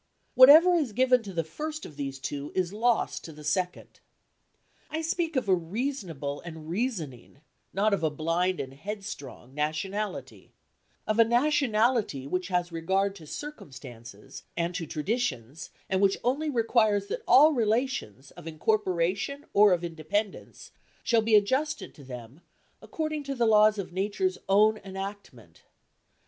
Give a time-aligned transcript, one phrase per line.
[0.33, 3.99] Whatever is given to the first of these two is lost to the second.
[4.89, 10.53] I speak of a reasonable and reasoning, not of a blind and headstrong nationality;
[11.05, 17.05] of a nationality which has regard to circumstances and to traditions, and which only requires
[17.05, 20.71] that all relations, of incorporation or of independence,
[21.03, 22.41] shall be adjusted to them
[22.81, 25.61] according to the laws of Nature's own enactment.